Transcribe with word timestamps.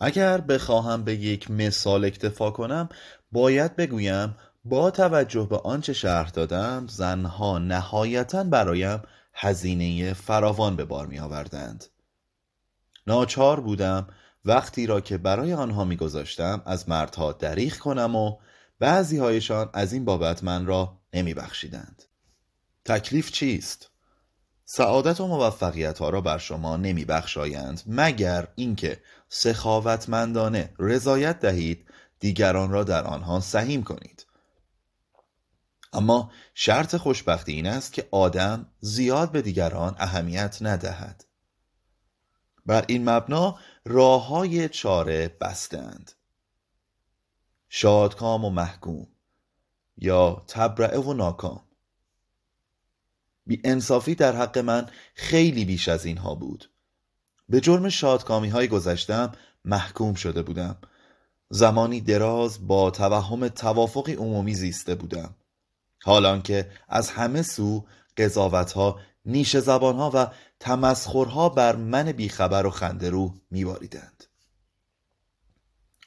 اگر 0.00 0.40
بخواهم 0.40 1.04
به 1.04 1.14
یک 1.14 1.50
مثال 1.50 2.04
اکتفا 2.04 2.50
کنم 2.50 2.88
باید 3.32 3.76
بگویم 3.76 4.36
با 4.64 4.90
توجه 4.90 5.46
به 5.50 5.58
آنچه 5.58 5.92
شرح 5.92 6.30
دادم 6.30 6.86
زنها 6.88 7.58
نهایتا 7.58 8.44
برایم 8.44 9.02
هزینه 9.34 10.12
فراوان 10.12 10.76
به 10.76 10.84
بار 10.84 11.06
می 11.06 11.18
آوردند 11.18 11.84
ناچار 13.06 13.60
بودم 13.60 14.06
وقتی 14.44 14.86
را 14.86 15.00
که 15.00 15.18
برای 15.18 15.54
آنها 15.54 15.84
میگذاشتم 15.84 16.62
از 16.66 16.88
مردها 16.88 17.32
دریغ 17.32 17.76
کنم 17.76 18.16
و 18.16 18.36
بعضی 18.78 19.18
هایشان 19.18 19.70
از 19.72 19.92
این 19.92 20.04
بابت 20.04 20.44
من 20.44 20.66
را 20.66 20.98
نمی 21.14 21.34
بخشیدند. 21.34 22.02
تکلیف 22.84 23.30
چیست؟ 23.30 23.90
سعادت 24.64 25.20
و 25.20 25.26
موفقیت 25.26 25.98
ها 25.98 26.08
را 26.08 26.20
بر 26.20 26.38
شما 26.38 26.76
نمی 26.76 27.04
بخشایند 27.04 27.82
مگر 27.86 28.48
اینکه 28.54 29.02
سخاوتمندانه 29.28 30.74
رضایت 30.78 31.40
دهید 31.40 31.88
دیگران 32.20 32.70
را 32.70 32.84
در 32.84 33.04
آنها 33.04 33.40
سهیم 33.40 33.82
کنید. 33.82 34.26
اما 35.92 36.30
شرط 36.54 36.96
خوشبختی 36.96 37.52
این 37.52 37.66
است 37.66 37.92
که 37.92 38.08
آدم 38.10 38.66
زیاد 38.80 39.32
به 39.32 39.42
دیگران 39.42 39.96
اهمیت 39.98 40.58
ندهد. 40.60 41.24
بر 42.66 42.84
این 42.88 43.10
مبنا 43.10 43.58
راه 43.84 44.26
های 44.26 44.68
چاره 44.68 45.36
بستند. 45.40 46.12
شادکام 47.68 48.44
و 48.44 48.50
محکوم 48.50 49.06
یا 49.96 50.44
تبرعه 50.48 50.98
و 50.98 51.12
ناکام. 51.12 51.63
بی 53.46 53.60
انصافی 53.64 54.14
در 54.14 54.36
حق 54.36 54.58
من 54.58 54.86
خیلی 55.14 55.64
بیش 55.64 55.88
از 55.88 56.04
اینها 56.04 56.34
بود. 56.34 56.70
به 57.48 57.60
جرم 57.60 57.88
شادکامی 57.88 58.48
های 58.48 58.68
گذشتم 58.68 59.32
محکوم 59.64 60.14
شده 60.14 60.42
بودم. 60.42 60.76
زمانی 61.50 62.00
دراز 62.00 62.66
با 62.66 62.90
توهم 62.90 63.48
توافقی 63.48 64.14
عمومی 64.14 64.54
زیسته 64.54 64.94
بودم. 64.94 65.34
حالان 66.02 66.42
که 66.42 66.70
از 66.88 67.10
همه 67.10 67.42
سو 67.42 67.86
قضاوت 68.16 68.72
ها 68.72 69.00
نیش 69.24 69.56
زبان 69.56 69.96
ها 69.96 70.10
و 70.14 70.26
تمسخرها 70.60 71.48
بر 71.48 71.76
من 71.76 72.12
بیخبر 72.12 72.66
و 72.66 72.70
خندرو 72.70 73.34
میباریدند. 73.50 74.24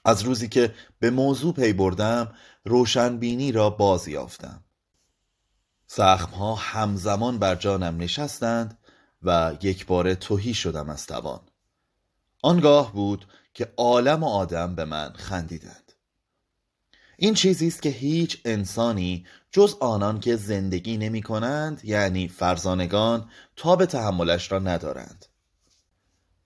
از 0.06 0.22
روزی 0.22 0.48
که 0.48 0.74
به 1.00 1.10
موضوع 1.10 1.54
پی 1.54 1.74
بردم 1.74 2.34
روشنبینی 2.66 3.52
را 3.52 3.70
باز 3.70 4.08
یافتم 4.08 4.64
ها 5.96 6.56
همزمان 6.56 7.40
بر 7.40 7.56
جانم 7.56 7.98
نشستند 7.98 8.78
و 9.24 9.58
یک 9.62 9.86
بار 9.86 10.14
توهی 10.14 10.54
شدم 10.54 10.90
از 10.90 11.06
توان. 11.06 11.42
آنگاه 12.44 12.94
بود 12.94 13.28
که 13.54 13.74
عالم 13.78 14.24
و 14.24 14.28
آدم 14.28 14.76
به 14.76 14.86
من 14.86 15.14
خندیدند. 15.14 15.94
این 17.18 17.34
چیزی 17.34 17.68
است 17.68 17.82
که 17.82 17.90
هیچ 17.90 18.42
انسانی 18.46 19.26
جز 19.52 19.76
آنان 19.80 20.20
که 20.20 20.36
زندگی 20.36 20.98
نمی 20.98 21.22
کنند 21.22 21.86
یعنی 21.86 22.28
فرزانگان 22.28 23.30
تا 23.56 23.76
به 23.76 23.86
تحملش 23.86 24.52
را 24.52 24.60
ندارند. 24.60 25.26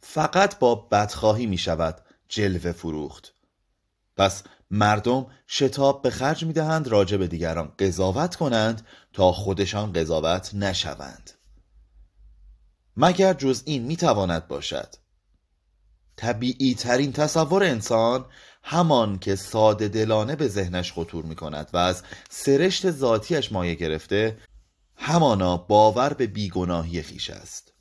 فقط 0.02 0.60
با 0.60 0.76
بدخواهی 0.76 1.46
می 1.46 1.58
شود 1.58 2.02
جلوه 2.30 2.72
فروخت. 2.72 3.34
پس 4.22 4.44
مردم 4.72 5.28
شتاب 5.48 6.02
به 6.02 6.10
خرج 6.10 6.46
می 6.46 6.54
دهند 6.54 6.88
راجع 6.88 7.18
به 7.18 7.28
دیگران 7.28 7.72
قضاوت 7.80 8.36
کنند 8.36 8.88
تا 9.14 9.32
خودشان 9.32 9.94
قضاوت 9.94 10.56
نشوند. 10.56 11.32
مگر 12.98 13.34
جز 13.34 13.64
این 13.66 13.84
می 13.84 13.96
تواند 13.96 14.48
باشد؟ 14.48 14.96
طبیعی 16.16 16.76
ترین 16.76 17.12
تصور 17.12 17.64
انسان 17.64 18.26
همان 18.64 19.20
که 19.20 19.36
ساده 19.36 19.88
دلانه 19.88 20.36
به 20.36 20.48
ذهنش 20.48 20.94
خطور 20.94 21.26
می 21.26 21.36
کند 21.36 21.70
و 21.74 21.78
از 21.78 22.04
سرشت 22.30 22.92
ذاتیش 22.92 23.52
مایه 23.52 23.76
گرفته 23.76 24.38
همانا 24.96 25.58
باور 25.58 26.14
به 26.14 26.28
بیگناهی 26.28 27.02
خیش 27.02 27.30
است. 27.30 27.74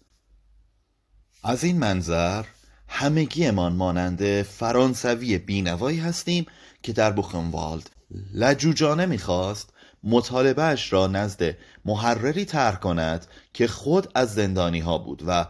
از 1.42 1.64
این 1.64 1.78
منظر 1.78 2.44
همگیمان 2.92 3.72
مانند 3.72 4.42
فرانسوی 4.42 5.38
بینوایی 5.38 5.98
هستیم 5.98 6.46
که 6.82 6.92
در 6.92 7.12
بوخنوالد 7.12 7.90
لجوجانه 8.34 9.06
می‌خواست 9.06 9.72
مطالبهش 10.04 10.92
را 10.92 11.06
نزد 11.06 11.56
محرری 11.84 12.44
طرح 12.44 12.76
کند 12.76 13.26
که 13.54 13.66
خود 13.66 14.08
از 14.14 14.34
زندانی 14.34 14.80
ها 14.80 14.98
بود 14.98 15.22
و 15.26 15.46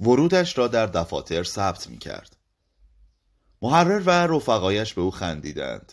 ورودش 0.00 0.58
را 0.58 0.68
در 0.68 0.86
دفاتر 0.86 1.42
ثبت 1.42 1.90
می 1.90 1.98
کرد 1.98 2.36
محرر 3.62 4.02
و 4.06 4.10
رفقایش 4.10 4.94
به 4.94 5.02
او 5.02 5.10
خندیدند. 5.10 5.92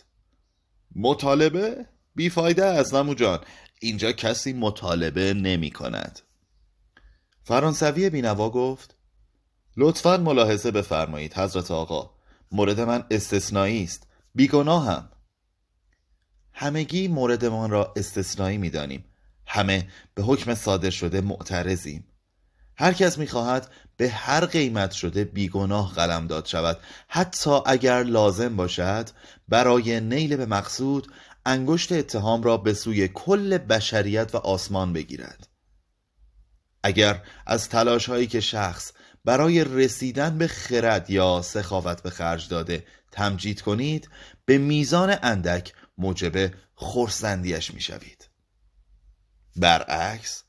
مطالبه؟ 0.96 1.86
بیفایده 2.14 2.64
است 2.64 2.94
نمو 2.94 3.14
جان. 3.14 3.40
اینجا 3.80 4.12
کسی 4.12 4.52
مطالبه 4.52 5.34
نمی 5.34 5.70
کند 5.70 6.20
فرانسوی 7.44 8.10
بینوا 8.10 8.50
گفت 8.50 8.96
لطفا 9.76 10.16
ملاحظه 10.16 10.70
بفرمایید 10.70 11.34
حضرت 11.34 11.70
آقا. 11.70 12.10
مورد 12.52 12.80
من 12.80 13.04
استثنایی 13.10 13.84
است. 13.84 14.06
بیگناهم. 14.34 15.08
همگی 16.52 17.08
موردمان 17.08 17.70
را 17.70 17.92
استثنایی 17.96 18.58
می‌دانیم. 18.58 19.04
همه 19.46 19.88
به 20.14 20.22
حکم 20.22 20.54
صادر 20.54 20.90
شده 20.90 21.20
معترضیم. 21.20 22.06
هر 22.76 22.92
کس 22.92 23.18
می‌خواهد 23.18 23.70
به 23.96 24.10
هر 24.10 24.46
قیمت 24.46 24.90
شده 24.90 25.24
بیگناه 25.24 25.94
قلم 25.94 26.26
داد 26.26 26.46
شود. 26.46 26.78
حتی 27.08 27.60
اگر 27.66 28.02
لازم 28.02 28.56
باشد 28.56 29.08
برای 29.48 30.00
نیل 30.00 30.36
به 30.36 30.46
مقصود 30.46 31.12
انگشت 31.46 31.92
اتهام 31.92 32.42
را 32.42 32.56
به 32.56 32.74
سوی 32.74 33.08
کل 33.08 33.58
بشریت 33.58 34.34
و 34.34 34.38
آسمان 34.38 34.92
بگیرد. 34.92 35.48
اگر 36.82 37.22
از 37.46 37.68
تلاش 37.68 38.08
هایی 38.08 38.26
که 38.26 38.40
شخص 38.40 38.92
برای 39.24 39.64
رسیدن 39.64 40.38
به 40.38 40.46
خرد 40.46 41.10
یا 41.10 41.42
سخاوت 41.42 42.02
به 42.02 42.10
خرج 42.10 42.48
داده. 42.48 42.86
تمجید 43.12 43.60
کنید 43.60 44.08
به 44.44 44.58
میزان 44.58 45.16
اندک 45.22 45.72
موجب 45.98 46.50
خورسندیش 46.74 47.74
می‌شوید. 47.74 48.28
برعکس 49.56 50.42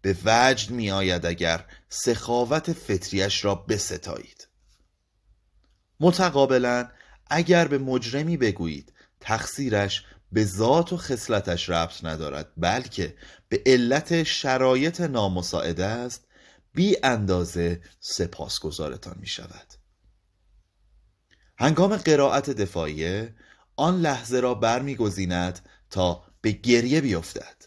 به 0.00 0.16
وجد 0.24 0.70
می 0.70 0.90
آید 0.90 1.26
اگر 1.26 1.64
سخاوت 1.88 2.72
فطریش 2.72 3.44
را 3.44 3.54
بستایید. 3.54 4.48
متقابلا 6.00 6.88
اگر 7.30 7.68
به 7.68 7.78
مجرمی 7.78 8.36
بگویید 8.36 8.92
تقصیرش 9.20 10.04
به 10.32 10.44
ذات 10.44 10.92
و 10.92 10.96
خصلتش 10.96 11.70
ربط 11.70 12.04
ندارد 12.04 12.52
بلکه 12.56 13.14
به 13.48 13.62
علت 13.66 14.22
شرایط 14.22 15.00
نامساعده 15.00 15.84
است 15.84 16.23
بی 16.74 16.96
اندازه 17.02 17.80
سپاسگزارتان 18.00 19.16
می 19.20 19.26
شود 19.26 19.74
هنگام 21.58 21.96
قرائت 21.96 22.50
دفاعیه 22.50 23.34
آن 23.76 24.00
لحظه 24.00 24.40
را 24.40 24.54
برمیگزیند 24.54 25.68
تا 25.90 26.24
به 26.40 26.50
گریه 26.50 27.00
بیفتد. 27.00 27.64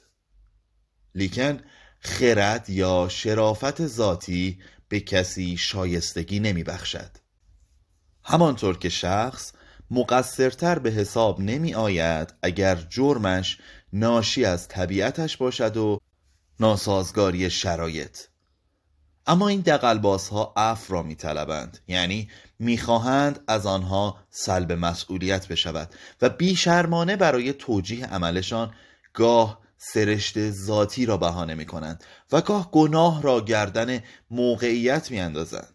لیکن 1.15 1.61
خرد 1.99 2.69
یا 2.69 3.07
شرافت 3.09 3.87
ذاتی 3.87 4.59
به 4.89 4.99
کسی 4.99 5.57
شایستگی 5.57 6.39
نمی 6.39 6.63
بخشد 6.63 7.11
همانطور 8.23 8.77
که 8.77 8.89
شخص 8.89 9.51
مقصرتر 9.91 10.79
به 10.79 10.89
حساب 10.89 11.41
نمی 11.41 11.73
آید 11.73 12.33
اگر 12.41 12.75
جرمش 12.75 13.57
ناشی 13.93 14.45
از 14.45 14.67
طبیعتش 14.67 15.37
باشد 15.37 15.77
و 15.77 15.99
ناسازگاری 16.59 17.49
شرایط 17.49 18.17
اما 19.27 19.47
این 19.47 19.61
دقلباس 19.61 20.29
ها 20.29 20.53
اف 20.57 20.91
را 20.91 21.03
می 21.03 21.15
طلبند 21.15 21.79
یعنی 21.87 22.29
می‌خواهند 22.59 23.39
از 23.47 23.65
آنها 23.65 24.17
سلب 24.29 24.71
مسئولیت 24.71 25.47
بشود 25.47 25.95
و 26.21 26.29
بیشرمانه 26.29 27.15
برای 27.15 27.53
توجیه 27.53 28.05
عملشان 28.05 28.73
گاه 29.13 29.59
سرشت 29.77 30.51
ذاتی 30.51 31.05
را 31.05 31.17
بهانه 31.17 31.53
می 31.55 31.65
کنند 31.65 32.03
و 32.31 32.41
گاه 32.41 32.71
گناه 32.71 33.21
را 33.21 33.41
گردن 33.41 34.03
موقعیت 34.31 35.11
می 35.11 35.19
اندازند 35.19 35.73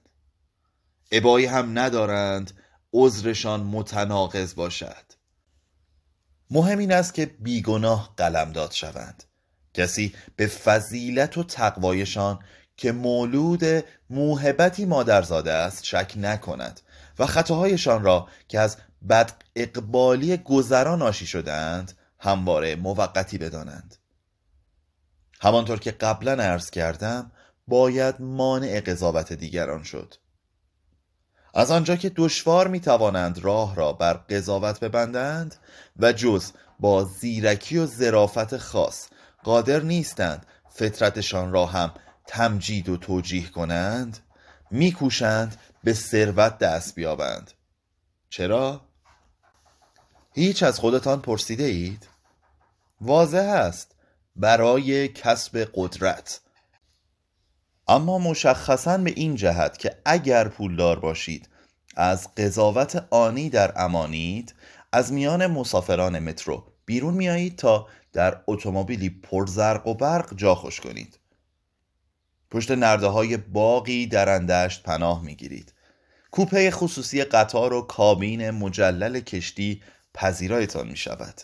عبایی 1.13 1.47
هم 1.47 1.79
ندارند 1.79 2.53
عذرشان 2.93 3.61
متناقض 3.61 4.55
باشد. 4.55 5.13
مهم 6.51 6.79
این 6.79 6.93
است 6.93 7.15
که 7.15 7.27
بیگناه 7.27 8.15
قلمداد 8.17 8.73
شوند. 8.73 9.25
کسی 9.75 10.15
به 10.37 10.47
فضیلت 10.47 11.39
و 11.39 11.45
تقوایشان 11.45 12.39
که 12.83 12.93
مولود 12.93 13.85
موهبتی 14.11 14.85
مادرزاده 14.85 15.53
است 15.53 15.85
شک 15.85 16.13
نکند 16.17 16.81
و 17.19 17.27
خطاهایشان 17.27 18.05
را 18.05 18.29
که 18.49 18.61
از 18.61 18.77
بد 19.09 19.33
اقبالی 19.57 20.37
گذران 20.37 20.99
ناشی 20.99 21.27
شدهاند 21.27 21.93
همواره 22.19 22.77
موقتی 22.77 23.39
بدانند. 23.39 23.97
همانطور 25.41 25.79
که 25.79 25.91
قبلا 25.91 26.33
عرض 26.33 26.71
کردم 26.71 27.33
باید 27.69 28.15
مانع 28.21 28.81
قضاوت 28.81 29.33
دیگران 29.33 29.83
شد. 29.83 30.15
از 31.55 31.71
آنجا 31.71 31.97
که 31.97 32.13
دشوار 32.17 32.69
می 32.69 32.81
توانند 32.81 33.39
راه 33.39 33.77
را 33.77 33.93
بر 33.93 34.13
قضاوت 34.13 34.81
ببندند 34.81 35.55
و 35.97 36.13
جز 36.13 36.53
با 36.81 37.05
زیرکی 37.05 37.79
و 37.79 37.87
ظرافت 37.87 38.57
خاص 38.57 39.07
قادر 39.45 39.81
نیستند 39.81 40.47
فطرتشان 40.71 41.53
را 41.53 41.67
هم 41.67 41.95
تمجید 42.27 42.89
و 42.89 42.97
توجیه 42.97 43.49
کنند 43.49 44.19
میکوشند 44.71 45.57
به 45.85 45.93
ثروت 45.93 46.59
دست 46.59 46.95
بیابند 46.95 47.51
چرا؟ 48.31 48.81
هیچ 50.35 50.63
از 50.63 50.79
خودتان 50.79 51.21
پرسیده 51.21 51.65
اید؟ 51.65 52.09
واضح 53.01 53.39
است 53.39 53.95
برای 54.37 55.09
کسب 55.09 55.69
قدرت 55.75 56.41
اما 57.89 58.19
مشخصا 58.19 58.99
به 58.99 59.13
این 59.17 59.35
جهت 59.35 59.79
که 59.79 59.97
اگر 60.05 60.49
پولدار 60.49 60.99
باشید 60.99 61.49
از 61.97 62.35
قضاوت 62.35 63.07
آنی 63.11 63.51
در 63.51 63.83
امانید 63.83 64.55
از 64.93 65.13
میان 65.13 65.47
مسافران 65.47 66.19
مترو 66.19 66.65
بیرون 66.85 67.15
میایید 67.15 67.57
تا 67.57 67.89
در 68.13 68.41
اتومبیلی 68.47 69.11
پرزرق 69.11 69.87
و 69.87 69.95
برق 69.95 70.37
جا 70.37 70.55
خوش 70.55 70.81
کنید 70.81 71.19
پشت 72.53 72.71
نرده 72.71 73.07
های 73.07 73.37
باقی 73.37 74.07
در 74.07 74.29
اندشت 74.29 74.83
پناه 74.83 75.25
می‌گیرید. 75.25 75.75
کوپه 76.31 76.71
خصوصی 76.71 77.25
قطار 77.25 77.73
و 77.73 77.83
کابین 77.83 78.51
مجلل 78.51 79.21
کشتی 79.21 79.83
پذیرایتان 80.15 80.89
می 80.89 80.97
شود 80.97 81.41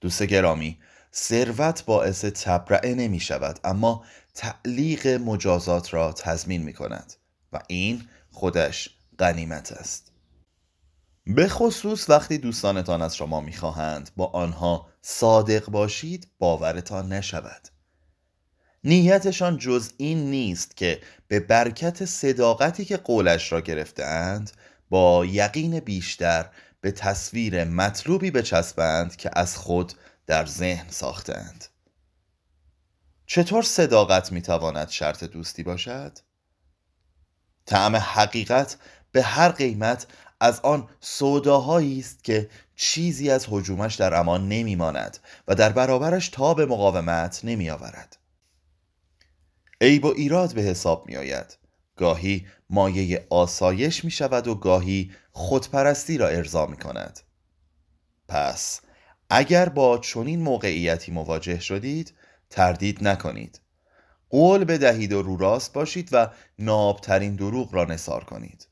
دوست 0.00 0.22
گرامی 0.22 0.78
ثروت 1.14 1.84
باعث 1.84 2.24
تبرعه 2.24 2.94
نمی 2.94 3.20
شود 3.20 3.60
اما 3.64 4.04
تعلیق 4.34 5.06
مجازات 5.06 5.94
را 5.94 6.12
تضمین 6.12 6.62
می 6.62 6.72
کند 6.72 7.12
و 7.52 7.60
این 7.68 8.08
خودش 8.30 8.90
غنیمت 9.18 9.72
است. 9.72 10.12
به 11.26 11.48
خصوص 11.48 12.10
وقتی 12.10 12.38
دوستانتان 12.38 13.02
از 13.02 13.16
شما 13.16 13.40
می‌خواهند 13.40 14.10
با 14.16 14.26
آنها 14.26 14.88
صادق 15.02 15.70
باشید 15.70 16.28
باورتان 16.38 17.12
نشود. 17.12 17.71
نیتشان 18.84 19.58
جز 19.58 19.90
این 19.96 20.30
نیست 20.30 20.76
که 20.76 21.00
به 21.28 21.40
برکت 21.40 22.04
صداقتی 22.04 22.84
که 22.84 22.96
قولش 22.96 23.52
را 23.52 23.60
گرفتهاند 23.60 24.50
با 24.90 25.26
یقین 25.26 25.80
بیشتر 25.80 26.46
به 26.80 26.90
تصویر 26.90 27.64
مطلوبی 27.64 28.30
بچسبند 28.30 29.16
که 29.16 29.30
از 29.32 29.56
خود 29.56 29.92
در 30.26 30.46
ذهن 30.46 30.90
ساختند 30.90 31.64
چطور 33.26 33.62
صداقت 33.62 34.32
می‌تواند 34.32 34.88
شرط 34.88 35.24
دوستی 35.24 35.62
باشد؟ 35.62 36.18
طعم 37.66 37.96
حقیقت 37.96 38.76
به 39.12 39.22
هر 39.22 39.48
قیمت 39.48 40.06
از 40.40 40.60
آن 40.60 40.88
سوداهایی 41.00 41.98
است 41.98 42.24
که 42.24 42.50
چیزی 42.76 43.30
از 43.30 43.46
حجومش 43.50 43.94
در 43.94 44.14
امان 44.14 44.48
نمیماند 44.48 45.18
و 45.48 45.54
در 45.54 45.72
برابرش 45.72 46.28
تا 46.28 46.54
به 46.54 46.66
مقاومت 46.66 47.40
نمی 47.44 47.70
آورد. 47.70 48.21
عیب 49.82 50.04
و 50.04 50.14
ایراد 50.16 50.54
به 50.54 50.62
حساب 50.62 51.06
می 51.08 51.16
آید. 51.16 51.58
گاهی 51.96 52.46
مایه 52.70 53.26
آسایش 53.30 54.04
می 54.04 54.10
شود 54.10 54.48
و 54.48 54.54
گاهی 54.54 55.12
خودپرستی 55.32 56.18
را 56.18 56.28
ارضا 56.28 56.66
می 56.66 56.76
کند. 56.76 57.20
پس 58.28 58.80
اگر 59.30 59.68
با 59.68 59.98
چنین 59.98 60.42
موقعیتی 60.42 61.12
مواجه 61.12 61.60
شدید 61.60 62.14
تردید 62.50 63.08
نکنید 63.08 63.60
قول 64.30 64.64
بدهید 64.64 65.12
و 65.12 65.22
رو 65.22 65.36
راست 65.36 65.72
باشید 65.72 66.08
و 66.12 66.30
نابترین 66.58 67.36
دروغ 67.36 67.74
را 67.74 67.84
نصار 67.84 68.24
کنید 68.24 68.68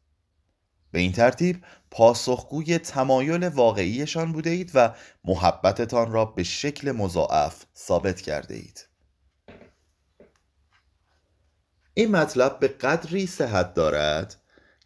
به 0.93 0.99
این 0.99 1.13
ترتیب 1.13 1.65
پاسخگوی 1.91 2.79
تمایل 2.79 3.49
واقعیشان 3.49 4.33
بوده 4.33 4.51
اید 4.51 4.71
و 4.75 4.95
محبتتان 5.25 6.13
را 6.13 6.25
به 6.25 6.43
شکل 6.43 6.93
مضاعف 6.93 7.65
ثابت 7.77 8.21
کرده 8.21 8.55
اید 8.55 8.90
این 11.95 12.11
مطلب 12.11 12.59
به 12.61 12.69
قدری 12.69 13.27
صحت 13.27 13.75
دارد 13.75 14.37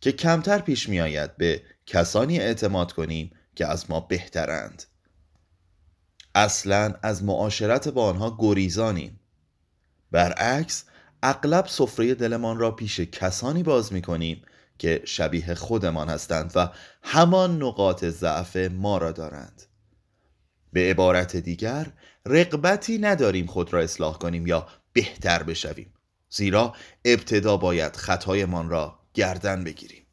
که 0.00 0.12
کمتر 0.12 0.58
پیش 0.58 0.88
می 0.88 1.00
آید 1.00 1.36
به 1.36 1.62
کسانی 1.86 2.40
اعتماد 2.40 2.92
کنیم 2.92 3.30
که 3.54 3.66
از 3.66 3.90
ما 3.90 4.00
بهترند. 4.00 4.82
اصلا 6.34 6.94
از 7.02 7.24
معاشرت 7.24 7.88
با 7.88 8.04
آنها 8.04 8.36
گریزانیم. 8.38 9.20
برعکس 10.10 10.84
اغلب 11.22 11.66
سفره 11.66 12.14
دلمان 12.14 12.58
را 12.58 12.70
پیش 12.70 13.00
کسانی 13.00 13.62
باز 13.62 13.92
می 13.92 14.02
کنیم 14.02 14.42
که 14.78 15.02
شبیه 15.04 15.54
خودمان 15.54 16.08
هستند 16.08 16.52
و 16.54 16.68
همان 17.02 17.62
نقاط 17.62 18.04
ضعف 18.04 18.56
ما 18.56 18.98
را 18.98 19.12
دارند. 19.12 19.62
به 20.72 20.90
عبارت 20.90 21.36
دیگر 21.36 21.92
رقبتی 22.26 22.98
نداریم 22.98 23.46
خود 23.46 23.72
را 23.72 23.80
اصلاح 23.80 24.18
کنیم 24.18 24.46
یا 24.46 24.66
بهتر 24.92 25.42
بشویم. 25.42 25.93
زیرا 26.36 26.74
ابتدا 27.04 27.56
باید 27.56 27.96
خطایمان 27.96 28.68
را 28.68 28.98
گردن 29.14 29.64
بگیریم. 29.64 30.06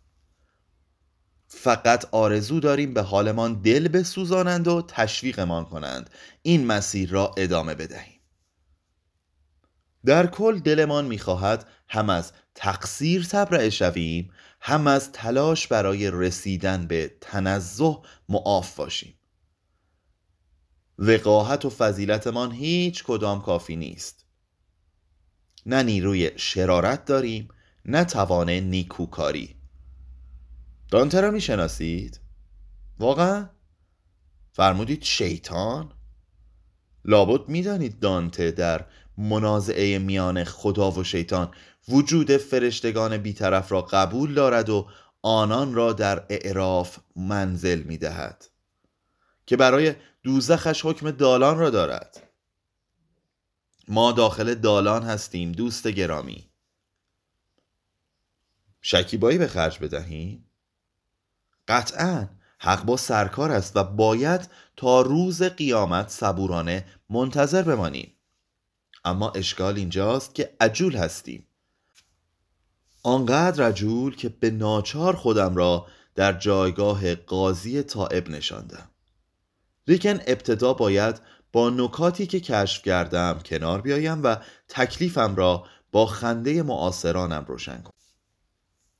فقط 1.47 2.05
آرزو 2.11 2.59
داریم 2.59 2.93
به 2.93 3.01
حالمان 3.01 3.61
دل 3.61 3.87
بسوزانند 3.87 4.67
و 4.67 4.81
تشویقمان 4.87 5.65
کنند. 5.65 6.09
این 6.41 6.65
مسیر 6.65 7.09
را 7.09 7.33
ادامه 7.37 7.75
بدهیم. 7.75 8.19
در 10.05 10.27
کل 10.27 10.59
دلمان 10.59 11.05
می‌خواهد 11.05 11.67
هم 11.89 12.09
از 12.09 12.31
تقصیر 12.55 13.23
تبرئه 13.23 13.69
شویم 13.69 14.31
هم 14.61 14.87
از 14.87 15.11
تلاش 15.11 15.67
برای 15.67 16.11
رسیدن 16.11 16.87
به 16.87 17.17
تنزه 17.21 17.97
معاف 18.29 18.75
باشیم. 18.75 19.19
وقاحت 20.97 21.65
و 21.65 21.69
فضیلتمان 21.69 22.51
هیچ 22.51 23.03
کدام 23.03 23.41
کافی 23.41 23.75
نیست. 23.75 24.20
نه 25.65 25.83
نیروی 25.83 26.31
شرارت 26.35 27.05
داریم 27.05 27.47
نه 27.85 28.03
توان 28.03 28.49
نیکوکاری 28.49 29.55
دانته 30.91 31.21
را 31.21 31.31
می‌شناسید؟ 31.31 32.19
واقعا؟ 32.99 33.49
فرمودید 34.51 35.03
شیطان؟ 35.03 35.91
لابد 37.05 37.49
می‌دانید 37.49 37.99
دانته 37.99 38.51
در 38.51 38.85
منازعه 39.17 39.99
میان 39.99 40.43
خدا 40.43 40.91
و 40.91 41.03
شیطان 41.03 41.51
وجود 41.89 42.37
فرشتگان 42.37 43.17
بیطرف 43.17 43.71
را 43.71 43.81
قبول 43.81 44.33
دارد 44.33 44.69
و 44.69 44.87
آنان 45.21 45.73
را 45.73 45.93
در 45.93 46.25
اعراف 46.29 46.97
منزل 47.15 47.81
می‌دهد 47.81 48.45
که 49.45 49.57
برای 49.57 49.95
دوزخش 50.23 50.85
حکم 50.85 51.11
دالان 51.11 51.59
را 51.59 51.69
دارد 51.69 52.30
ما 53.91 54.11
داخل 54.11 54.55
دالان 54.55 55.03
هستیم 55.03 55.51
دوست 55.51 55.87
گرامی. 55.87 56.49
شکیبایی 58.81 59.37
به 59.37 59.47
خرج 59.47 59.79
بدهیم 59.79 60.45
قطعا. 61.67 62.27
حق 62.59 62.85
با 62.85 62.97
سرکار 62.97 63.51
است 63.51 63.77
و 63.77 63.83
باید 63.83 64.49
تا 64.77 65.01
روز 65.01 65.43
قیامت 65.43 66.09
صبورانه 66.09 66.85
منتظر 67.09 67.61
بمانیم. 67.61 68.13
اما 69.05 69.29
اشکال 69.29 69.75
اینجاست 69.75 70.35
که 70.35 70.55
عجول 70.59 70.95
هستیم. 70.95 71.47
آنقدر 73.03 73.63
عجول 73.63 74.15
که 74.15 74.29
به 74.29 74.51
ناچار 74.51 75.15
خودم 75.15 75.55
را 75.55 75.87
در 76.15 76.33
جایگاه 76.33 77.15
قاضی 77.15 77.83
طائب 77.83 78.29
نشاندم. 78.29 78.89
لیکن 79.87 80.19
ابتدا 80.27 80.73
باید 80.73 81.21
با 81.53 81.69
نکاتی 81.69 82.27
که 82.27 82.39
کشف 82.39 82.83
کردم 82.83 83.39
کنار 83.45 83.81
بیایم 83.81 84.23
و 84.23 84.37
تکلیفم 84.67 85.35
را 85.35 85.65
با 85.91 86.05
خنده 86.05 86.63
معاصرانم 86.63 87.45
روشن 87.47 87.81
کنم 87.81 87.93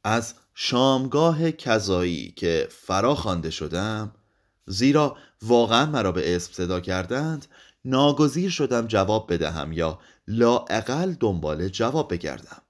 از 0.04 0.34
شامگاه 0.56 1.52
کذایی 1.52 2.32
که 2.32 2.68
فرا 2.72 3.16
خوانده 3.16 3.50
شدم 3.50 4.12
زیرا 4.66 5.18
واقعا 5.42 5.86
مرا 5.86 6.12
به 6.12 6.36
اسم 6.36 6.54
صدا 6.54 6.80
کردند 6.80 7.46
ناگزیر 7.86 8.50
شدم 8.50 8.88
جواب 8.88 9.34
بدهم 9.34 9.72
یا 9.72 10.00
لااقل 10.28 11.14
دنبال 11.14 11.68
جواب 11.68 12.14
بگردم. 12.14 12.62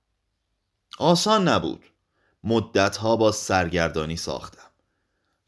آسان 1.00 1.47
نبود. 1.47 1.85
مدتها 2.43 3.15
با 3.15 3.31
سرگردانی 3.31 4.17
ساختم. 4.17 4.70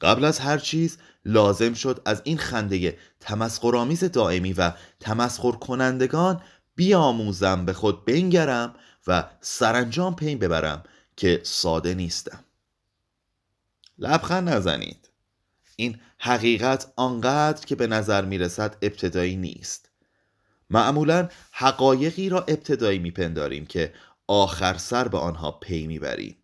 قبل 0.03 0.25
از 0.25 0.39
هر 0.39 0.57
چیز 0.57 0.97
لازم 1.25 1.73
شد 1.73 2.01
از 2.05 2.21
این 2.23 2.37
خنده 2.37 2.97
تمسخرآمیز 3.19 4.03
دائمی 4.03 4.53
و 4.53 4.71
تمسخر 4.99 5.51
کنندگان 5.51 6.41
بیاموزم 6.75 7.65
به 7.65 7.73
خود 7.73 8.05
بنگرم 8.05 8.75
و 9.07 9.29
سرانجام 9.41 10.15
پین 10.15 10.39
ببرم 10.39 10.83
که 11.17 11.41
ساده 11.43 11.93
نیستم. 11.93 12.43
لبخند 13.97 14.49
نزنید. 14.49 15.09
این 15.75 15.99
حقیقت 16.19 16.93
آنقدر 16.95 17.65
که 17.65 17.75
به 17.75 17.87
نظر 17.87 18.25
می 18.25 18.37
رسد 18.37 18.77
ابتدایی 18.81 19.35
نیست. 19.35 19.89
معمولا 20.69 21.29
حقایقی 21.51 22.29
را 22.29 22.39
ابتدایی 22.39 22.99
میپنداریم 22.99 23.65
که 23.65 23.93
آخر 24.27 24.77
سر 24.77 25.07
به 25.07 25.17
آنها 25.17 25.51
پی 25.51 25.87
می‌بریم. 25.87 26.37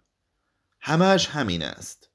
همهش 0.82 1.28
همین 1.28 1.64
است. 1.64 2.09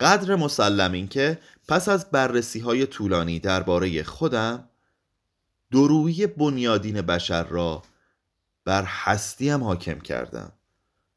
قدر 0.00 0.36
مسلم 0.36 0.92
این 0.92 1.08
که 1.08 1.38
پس 1.68 1.88
از 1.88 2.10
بررسی 2.10 2.60
های 2.60 2.86
طولانی 2.86 3.38
درباره 3.38 4.02
خودم 4.02 4.68
درویی 5.72 6.26
بنیادین 6.26 7.02
بشر 7.02 7.44
را 7.44 7.82
بر 8.64 8.84
هستیم 8.86 9.64
حاکم 9.64 10.00
کردم. 10.00 10.52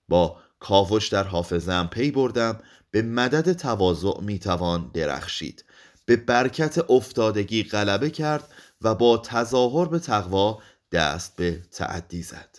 با 0.07 0.37
کاوش 0.59 1.07
در 1.07 1.23
حافظم 1.23 1.87
پی 1.91 2.11
بردم 2.11 2.59
به 2.91 3.01
مدد 3.01 3.53
تواضع 3.53 4.21
می‌توان 4.21 4.91
درخشید. 4.93 5.65
به 6.05 6.15
برکت 6.15 6.91
افتادگی 6.91 7.63
غلبه 7.63 8.09
کرد 8.09 8.53
و 8.81 8.95
با 8.95 9.17
تظاهر 9.17 9.85
به 9.85 9.99
تقوا 9.99 10.59
دست 10.91 11.35
به 11.35 11.61
تعدی 11.71 12.23
زد. 12.23 12.57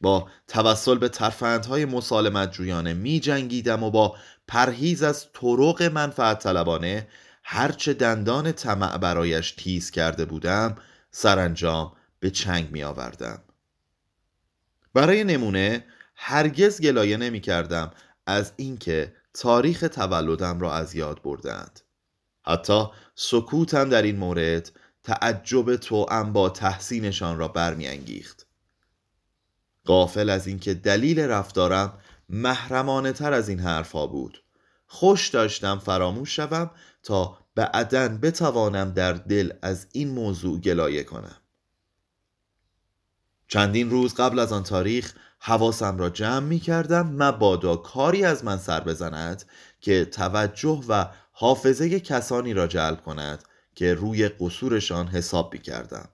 با 0.00 0.28
توسل 0.48 0.98
به 0.98 1.08
ترفندهای 1.08 1.84
مسالمت 1.84 2.52
جویانه 2.52 2.94
می 2.94 3.20
جنگیدم 3.20 3.82
و 3.82 3.90
با 3.90 4.16
پرهیز 4.48 5.02
از 5.02 5.32
طرق 5.32 5.82
منفعت 5.82 6.42
طلبانه 6.42 7.08
هرچه 7.42 7.94
دندان 7.94 8.52
طمع 8.52 8.98
برایش 8.98 9.52
تیز 9.52 9.90
کرده 9.90 10.24
بودم 10.24 10.74
سرانجام 11.10 11.92
به 12.20 12.30
چنگ 12.30 12.70
می 12.70 12.82
آوردم 12.82 13.42
برای 14.94 15.24
نمونه 15.24 15.84
هرگز 16.16 16.80
گلایه 16.80 17.16
نمی 17.16 17.40
کردم 17.40 17.90
از 18.26 18.52
اینکه 18.56 19.14
تاریخ 19.34 19.80
تولدم 19.92 20.60
را 20.60 20.74
از 20.74 20.94
یاد 20.94 21.22
بردند 21.22 21.80
حتی 22.46 22.86
سکوتم 23.14 23.88
در 23.88 24.02
این 24.02 24.16
مورد 24.16 24.72
تعجب 25.02 25.76
توأم 25.76 26.32
با 26.32 26.48
تحسینشان 26.50 27.38
را 27.38 27.48
برمیانگیخت. 27.48 28.46
قافل 29.84 30.30
از 30.30 30.46
اینکه 30.46 30.74
دلیل 30.74 31.20
رفتارم 31.20 31.98
محرمانه 32.28 33.12
تر 33.12 33.32
از 33.32 33.48
این 33.48 33.60
حرفها 33.60 34.06
بود. 34.06 34.42
خوش 34.86 35.28
داشتم 35.28 35.78
فراموش 35.78 36.36
شوم 36.36 36.70
تا 37.02 37.38
بعدا 37.54 38.08
بتوانم 38.08 38.90
در 38.90 39.12
دل 39.12 39.52
از 39.62 39.86
این 39.92 40.08
موضوع 40.08 40.60
گلایه 40.60 41.04
کنم. 41.04 41.36
چندین 43.48 43.90
روز 43.90 44.14
قبل 44.14 44.38
از 44.38 44.52
آن 44.52 44.62
تاریخ 44.62 45.14
حواسم 45.38 45.98
را 45.98 46.10
جمع 46.10 46.46
می 46.46 46.58
کردم 46.60 47.06
مبادا 47.06 47.76
کاری 47.76 48.24
از 48.24 48.44
من 48.44 48.58
سر 48.58 48.80
بزند 48.80 49.44
که 49.80 50.04
توجه 50.04 50.82
و 50.88 51.06
حافظه 51.32 52.00
کسانی 52.00 52.54
را 52.54 52.66
جلب 52.66 53.02
کند 53.02 53.44
که 53.74 53.94
روی 53.94 54.28
قصورشان 54.28 55.08
حساب 55.08 55.52
می 55.52 55.58
کردم 55.58 56.08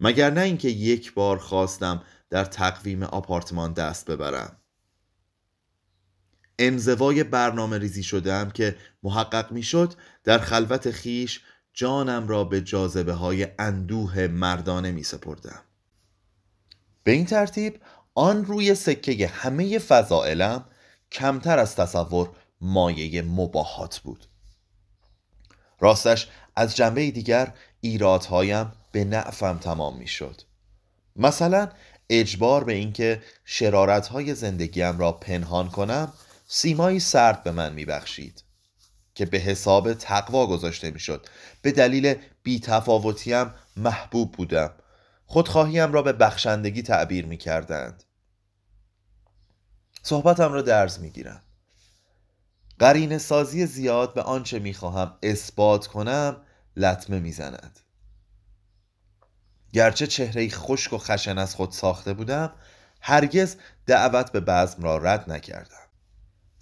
مگر 0.00 0.30
نه 0.30 0.40
اینکه 0.40 0.68
یک 0.68 1.14
بار 1.14 1.38
خواستم 1.38 2.02
در 2.30 2.44
تقویم 2.44 3.02
آپارتمان 3.02 3.72
دست 3.72 4.10
ببرم. 4.10 4.56
انزوای 6.58 7.24
برنامه 7.24 7.78
ریزی 7.78 8.02
شدم 8.02 8.50
که 8.50 8.76
محقق 9.02 9.52
می 9.52 9.62
شد 9.62 9.94
در 10.24 10.38
خلوت 10.38 10.90
خیش 10.90 11.40
جانم 11.72 12.28
را 12.28 12.44
به 12.44 12.60
جاذبه 12.60 13.12
های 13.12 13.46
اندوه 13.58 14.26
مردانه 14.26 14.90
می 14.90 15.02
سپردم 15.02 15.62
به 17.04 17.12
این 17.12 17.26
ترتیب 17.26 17.80
آن 18.14 18.44
روی 18.44 18.74
سکه 18.74 19.26
همه 19.26 19.78
فضائلم 19.78 20.64
کمتر 21.12 21.58
از 21.58 21.76
تصور 21.76 22.30
مایه 22.60 23.22
مباهات 23.22 23.98
بود. 23.98 24.26
راستش 25.80 26.28
از 26.56 26.76
جنبه 26.76 27.10
دیگر 27.10 27.54
ایرادهایم 27.80 28.72
به 28.92 29.04
نعفم 29.04 29.58
تمام 29.58 29.96
می 29.98 30.06
شد 30.06 30.40
مثلا 31.16 31.68
اجبار 32.10 32.64
به 32.64 32.72
اینکه 32.72 33.22
شرارتهای 33.44 34.34
زندگیم 34.34 34.98
را 34.98 35.12
پنهان 35.12 35.68
کنم 35.68 36.12
سیمایی 36.54 37.00
سرد 37.00 37.42
به 37.42 37.50
من 37.50 37.72
میبخشید 37.72 38.44
که 39.14 39.26
به 39.26 39.38
حساب 39.38 39.94
تقوا 39.94 40.46
گذاشته 40.46 40.90
می‌شد. 40.90 41.26
به 41.62 41.72
دلیل 41.72 42.14
بیتفاوتیم 42.42 43.54
محبوب 43.76 44.32
بودم. 44.32 44.74
خودخواهیم 45.26 45.92
را 45.92 46.02
به 46.02 46.12
بخشندگی 46.12 46.82
تعبیر 46.82 47.26
می 47.26 47.36
کردند 47.36 48.04
صحبتم 50.02 50.52
را 50.52 50.62
درز 50.62 50.98
می 50.98 51.10
گیرم 51.10 51.42
قرین 52.78 53.18
سازی 53.18 53.66
زیاد 53.66 54.14
به 54.14 54.22
آنچه 54.22 54.58
می 54.58 54.74
خواهم 54.74 55.18
اثبات 55.22 55.86
کنم 55.86 56.36
لطمه 56.76 57.20
می 57.20 57.32
زند 57.32 57.80
گرچه 59.72 60.06
چهره 60.06 60.48
خشک 60.48 60.92
و 60.92 60.98
خشن 60.98 61.38
از 61.38 61.54
خود 61.54 61.72
ساخته 61.72 62.12
بودم 62.12 62.52
هرگز 63.00 63.56
دعوت 63.86 64.32
به 64.32 64.40
بزم 64.40 64.82
را 64.82 64.96
رد 64.96 65.30
نکردم. 65.30 65.81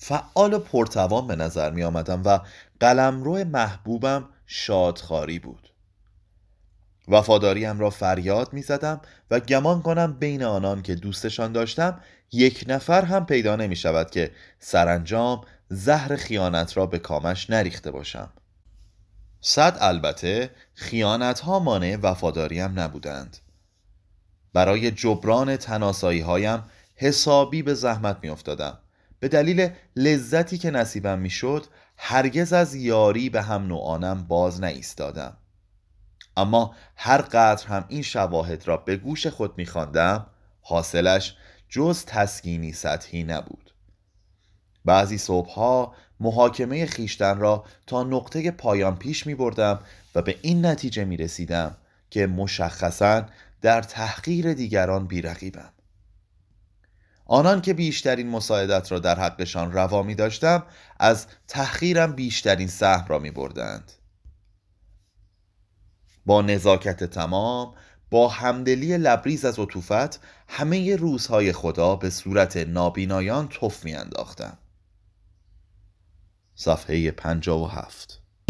فعال 0.02 0.52
و 0.52 0.58
پرتوان 0.58 1.26
به 1.26 1.36
نظر 1.36 1.70
می 1.70 1.82
آمدم 1.82 2.22
و 2.24 2.40
قلمرو 2.80 3.44
محبوبم 3.44 4.28
شادخاری 4.46 5.38
بود. 5.38 5.72
وفاداریم 7.08 7.78
را 7.78 7.90
فریاد 7.90 8.52
می 8.52 8.62
زدم 8.62 9.00
و 9.30 9.40
گمان 9.40 9.82
کنم 9.82 10.12
بین 10.12 10.42
آنان 10.42 10.82
که 10.82 10.94
دوستشان 10.94 11.52
داشتم 11.52 12.00
یک 12.32 12.64
نفر 12.68 13.04
هم 13.04 13.26
پیدا 13.26 13.56
نمی 13.56 13.76
شود 13.76 14.10
که 14.10 14.30
سرانجام 14.58 15.40
زهر 15.68 16.16
خیانت 16.16 16.76
را 16.76 16.86
به 16.86 16.98
کامش 16.98 17.50
نریخته 17.50 17.90
باشم. 17.90 18.32
صد 19.40 19.76
البته 19.80 20.50
خیانت 20.74 21.40
ها 21.40 21.58
مانع 21.58 21.96
وفاداریم 22.02 22.80
نبودند. 22.80 23.36
برای 24.52 24.90
جبران 24.90 25.56
تناسایی 25.56 26.20
هایم 26.20 26.64
حسابی 26.94 27.62
به 27.62 27.74
زحمت 27.74 28.18
می 28.22 28.28
افتادم. 28.28 28.78
به 29.20 29.28
دلیل 29.28 29.70
لذتی 29.96 30.58
که 30.58 30.70
نصیبم 30.70 31.18
می 31.18 31.30
شد 31.30 31.66
هرگز 31.96 32.52
از 32.52 32.74
یاری 32.74 33.30
به 33.30 33.42
هم 33.42 33.66
نوعانم 33.66 34.22
باز 34.28 34.60
نایستادم. 34.60 35.36
اما 36.36 36.74
هر 36.96 37.22
قدر 37.22 37.66
هم 37.66 37.84
این 37.88 38.02
شواهد 38.02 38.68
را 38.68 38.76
به 38.76 38.96
گوش 38.96 39.26
خود 39.26 39.58
میخواندم 39.58 40.26
حاصلش 40.60 41.36
جز 41.68 42.04
تسکینی 42.04 42.72
سطحی 42.72 43.22
نبود. 43.22 43.74
بعضی 44.84 45.18
صبحها 45.18 45.94
محاکمه 46.20 46.86
خیشتن 46.86 47.38
را 47.38 47.64
تا 47.86 48.02
نقطه 48.02 48.50
پایان 48.50 48.96
پیش 48.96 49.26
می 49.26 49.34
بردم 49.34 49.80
و 50.14 50.22
به 50.22 50.36
این 50.42 50.66
نتیجه 50.66 51.04
می 51.04 51.16
رسیدم 51.16 51.76
که 52.10 52.26
مشخصا 52.26 53.26
در 53.62 53.82
تحقیر 53.82 54.54
دیگران 54.54 55.06
بیرقیبم. 55.06 55.72
آنان 57.32 57.60
که 57.60 57.74
بیشترین 57.74 58.28
مساعدت 58.28 58.92
را 58.92 58.98
در 58.98 59.20
حقشان 59.20 59.72
روا 59.72 60.02
می 60.02 60.14
داشتم 60.14 60.62
از 61.00 61.26
تحقیرم 61.48 62.12
بیشترین 62.12 62.68
سهم 62.68 63.06
را 63.08 63.18
می 63.18 63.30
بردند 63.30 63.92
با 66.26 66.42
نزاکت 66.42 67.04
تمام 67.04 67.74
با 68.10 68.28
همدلی 68.28 68.98
لبریز 68.98 69.44
از 69.44 69.58
عطوفت 69.58 70.20
همه 70.48 70.96
روزهای 70.96 71.52
خدا 71.52 71.96
به 71.96 72.10
صورت 72.10 72.56
نابینایان 72.56 73.48
تف 73.48 73.84
می 73.84 73.94
انداختم 73.94 74.58
صفحه 76.54 77.10
57 77.10 78.19